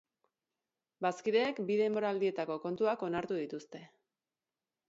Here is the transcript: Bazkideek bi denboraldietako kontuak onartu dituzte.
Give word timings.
Bazkideek 1.05 1.61
bi 1.69 1.77
denboraldietako 1.83 2.57
kontuak 2.65 3.07
onartu 3.11 3.39
dituzte. 3.43 3.83